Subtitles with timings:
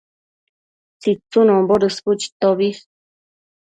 [1.05, 2.75] tsitsunombo dësbu chitobi